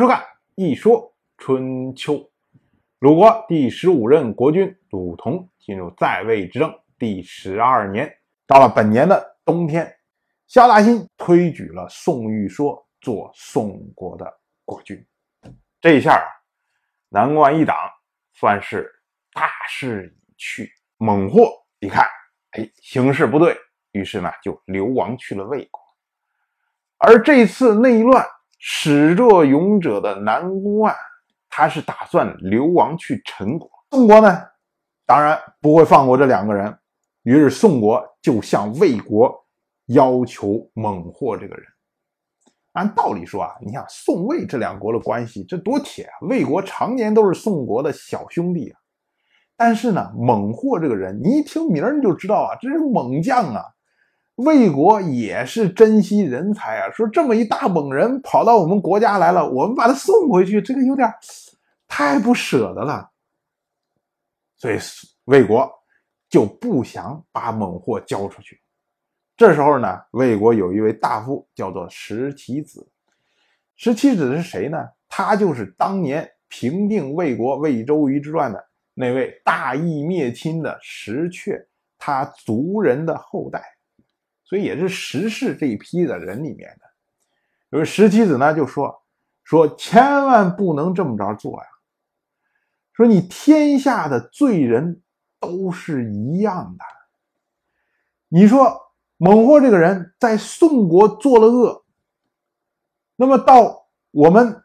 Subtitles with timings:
[0.00, 0.18] 收看
[0.54, 2.14] 《一说春秋》。
[3.00, 8.10] 鲁国第十五任国君鲁同进入在位执政第十二年，
[8.46, 9.94] 到了本年的冬天，
[10.46, 15.06] 萧大新推举了宋玉说做宋国的国君。
[15.82, 16.24] 这一下啊，
[17.10, 17.76] 南关一党
[18.32, 18.90] 算是
[19.34, 20.72] 大势已去。
[20.96, 22.06] 猛获一看，
[22.52, 23.54] 哎，形势不对，
[23.92, 25.78] 于是呢就流亡去了魏国。
[26.96, 28.26] 而这次内乱。
[28.62, 30.94] 始作俑者的南宫万，
[31.48, 33.66] 他是打算流亡去陈国。
[33.90, 34.38] 宋国呢，
[35.06, 36.78] 当然不会放过这两个人，
[37.22, 39.34] 于是宋国就向魏国
[39.86, 41.64] 要求猛获这个人。
[42.72, 46.12] 按道理说啊，你想宋魏这两国的关系，这多铁啊！
[46.28, 48.78] 魏国常年都是宋国的小兄弟啊。
[49.56, 53.64] 但是呢，猛获这个人，你一听名儿你就知道啊，这是猛将啊。
[54.44, 61.08] 魏国也是珍惜人才啊，说这么一大猛人跑到我们国家来了，我们把他送回去，这个有点
[61.86, 63.10] 太不舍得了。
[64.56, 64.78] 所以
[65.24, 65.70] 魏国
[66.28, 68.60] 就不想把猛货交出去。
[69.36, 72.86] 这时候呢，魏国有一位大夫叫做石岐子。
[73.76, 74.76] 石岐子是谁呢？
[75.08, 78.62] 他就是当年平定魏国魏周瑜之乱的
[78.94, 81.66] 那位大义灭亲的石阙，
[81.98, 83.62] 他族人的后代。
[84.50, 89.00] 所以也是石氏这一批的人里面的，有石七子呢就说
[89.44, 91.66] 说千万不能这么着做呀，
[92.92, 95.04] 说你天下的罪人
[95.38, 96.84] 都是一样的，
[98.26, 101.84] 你说猛获这个人在宋国做了恶，
[103.14, 104.64] 那么到我们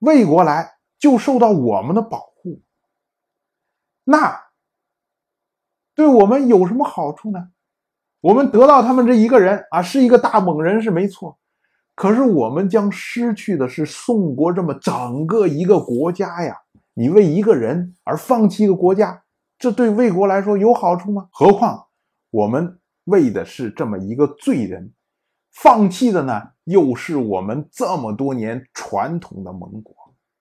[0.00, 2.60] 魏国来就受到我们的保护，
[4.04, 4.38] 那
[5.94, 7.52] 对我们有什么好处呢？
[8.24, 11.38] 我们得到他们这一个人啊，是一个大猛人是没错，
[11.94, 16.58] 可是我们将失去的是宋国这么整个一个国家呀！
[16.94, 19.22] 你为一个人而放弃一个国家，
[19.58, 21.28] 这对魏国来说有好处吗？
[21.30, 21.84] 何况
[22.30, 24.90] 我们为的是这么一个罪人，
[25.52, 29.94] 放弃的呢，又是我们这么多年传统的盟国，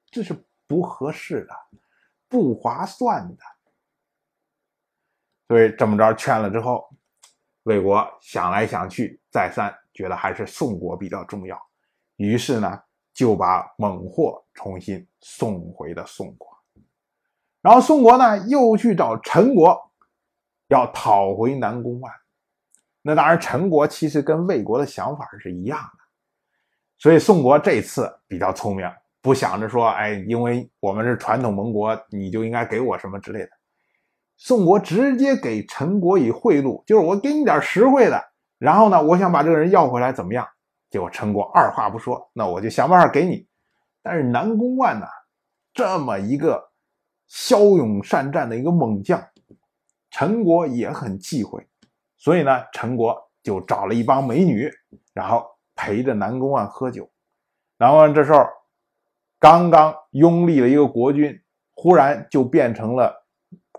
[0.10, 0.34] 这是
[0.70, 1.54] 不合适的，
[2.30, 3.44] 不划算的。
[5.50, 6.90] 所以这么着劝了之后。
[7.64, 11.58] 魏国想来想去，再三觉得还是宋国比较重要，
[12.18, 12.82] 于是呢，
[13.14, 16.48] 就把猛货重新送回了宋国。
[17.62, 19.80] 然后宋国呢，又去找陈国，
[20.68, 22.12] 要讨回南宫万。
[23.02, 26.04] 那当然，陈国其实跟魏国的想法是一样的，
[26.98, 28.86] 所以宋国这次比较聪明，
[29.22, 33.50] 不想着说，哎，因为我们是传统盟国，你就应该给我什么之类的。
[34.36, 38.22] 宋国直接给陈国以贿赂，就是我给你点实惠的，
[38.58, 40.46] 然后呢，我想把这个人要回来，怎么样？
[40.90, 43.48] 结果陈国二话不说，那我就想办法给你。
[44.02, 45.06] 但是南宫万呢，
[45.74, 46.72] 这么一个
[47.28, 49.24] 骁勇善战的一个猛将，
[50.12, 51.66] 陈国也很忌讳，
[52.18, 54.70] 所以呢，陈国就找了一帮美女，
[55.14, 55.46] 然后
[55.76, 57.10] 陪着南宫万喝酒。
[57.78, 58.46] 南宫万这时候
[59.40, 61.42] 刚刚拥立了一个国君，
[61.72, 63.23] 忽然就变成了。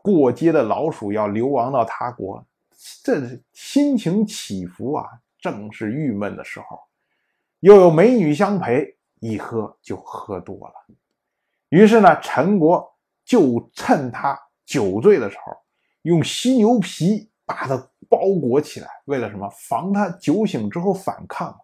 [0.04, 2.44] 过街的老鼠要流亡到他国，
[3.02, 6.78] 这心情起伏啊，正是郁闷的时候。
[7.60, 10.74] 又有美女相陪，一喝就喝多了。
[11.70, 12.86] 于是呢，陈国
[13.24, 15.56] 就趁他酒醉的时候，
[16.02, 17.74] 用犀牛皮把他
[18.06, 19.48] 包裹起来，为了什么？
[19.56, 21.58] 防他酒醒之后反抗。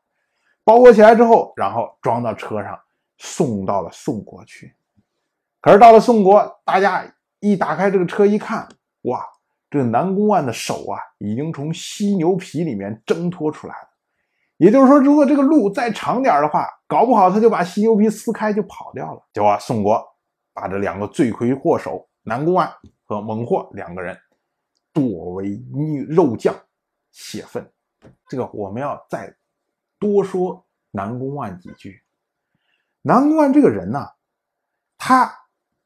[0.65, 2.81] 包裹起来之后，然后装到车上，
[3.19, 4.75] 送到了宋国去。
[5.61, 7.05] 可是到了宋国，大家。
[7.41, 8.69] 一打开这个车一看，
[9.03, 9.27] 哇，
[9.71, 13.89] 这南宫万的手啊，已经从犀牛皮里面挣脱出来了。
[14.59, 19.23] 也就是说，如果这个路再长点的话，搞不好他就把犀牛皮撕开就跑掉了。
[19.33, 20.07] 结果宋国
[20.53, 22.71] 把这两个罪魁祸首南宫万
[23.05, 24.15] 和猛获两个人
[24.93, 25.59] 剁为
[26.09, 26.55] 肉酱，
[27.11, 27.67] 泄愤。
[28.29, 29.35] 这个我们要再
[29.99, 32.03] 多说南宫万几句。
[33.01, 34.07] 南宫万这个人呢，
[34.99, 35.40] 他。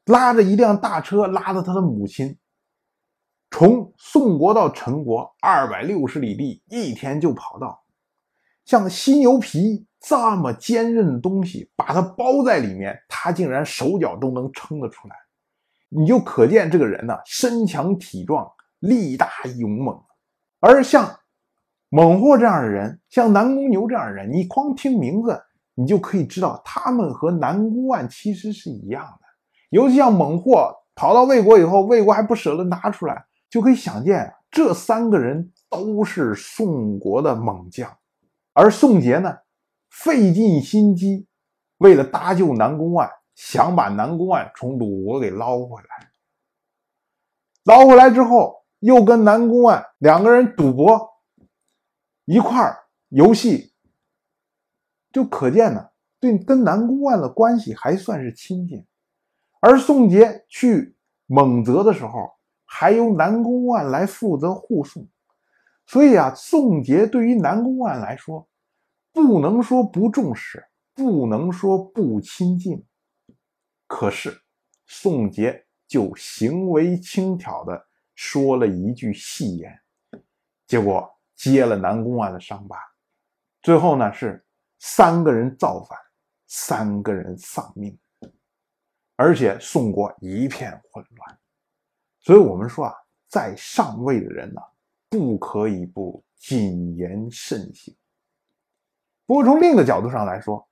[0.05, 2.37] 拉着一辆大车，拉着他的母亲，
[3.49, 7.83] 从宋国到陈国二百六十里地，一天就跑到。
[8.65, 15.15] 像犀牛皮这么坚韧的东西，把它包在里面，他竟然手脚都能撑得出来。
[15.89, 18.47] 你就可见这个人呢，身强体壮，
[18.79, 19.99] 力大勇猛。
[20.59, 21.19] 而像
[21.89, 25.41] 猛货这样的人，像南宫牛这样的人，你光听名字，
[25.75, 29.24] 你就可以知道，他们和南宫万其实是一样的。
[29.75, 37.93] 尤其像猛货跑到魏国以后，魏国还不舍得拿出来，就可以想见这三个人都是宋国的猛将。
[38.53, 39.37] 而宋杰呢，
[39.89, 41.27] 费尽心机，
[41.79, 46.09] 为了搭救南宫万，想把南宫万从鲁国给捞回来。
[47.65, 51.05] 捞回来之后，又跟南宫万两个人赌博，
[52.23, 52.77] 一块儿
[53.09, 53.73] 游戏，
[55.11, 55.89] 就可见呢，
[56.21, 58.85] 对跟南宫万的关系还算是亲近。
[59.67, 60.95] 而宋杰去
[61.25, 62.35] 蒙泽的时候，
[62.65, 65.09] 还由南宫万来负责护送，
[65.87, 68.47] 所以啊，宋杰对于南宫万来说，
[69.11, 70.63] 不能说不重视，
[70.93, 72.85] 不能说不亲近，
[73.87, 74.39] 可是
[74.85, 79.79] 宋杰就行为轻佻的说了一句戏言，
[80.67, 82.77] 结果揭了南宫万的伤疤，
[83.63, 84.45] 最后呢是
[84.77, 85.97] 三个人造反，
[86.45, 87.97] 三个人丧命。
[89.15, 91.39] 而且宋国一片混乱，
[92.21, 92.93] 所以我们说啊，
[93.29, 94.61] 在上位的人呢，
[95.09, 97.95] 不可以不谨言慎行。
[99.25, 100.67] 不过从另一个角度上来说，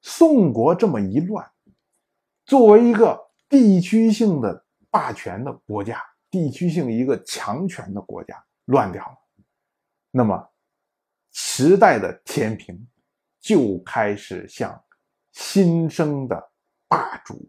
[0.00, 1.48] 宋国这么一乱，
[2.46, 3.18] 作为一个
[3.48, 9.18] 地区性的霸权的国家，地区性一个强权的国家乱掉了，
[10.10, 10.50] 那么
[11.30, 12.88] 时代的天平
[13.38, 14.82] 就开始向
[15.32, 16.50] 新生的
[16.88, 17.48] 霸主。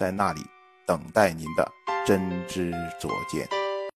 [0.00, 0.40] 在那里
[0.86, 1.72] 等待您的
[2.06, 2.18] 真
[2.48, 3.59] 知灼见。